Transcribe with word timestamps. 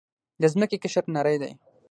د 0.41 0.43
ځمکې 0.53 0.77
قشر 0.83 1.05
نری 1.15 1.37
دی. 1.41 1.51